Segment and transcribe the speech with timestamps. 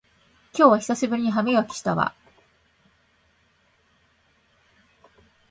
[0.55, 2.15] 今日久しぶりに歯磨きしたわ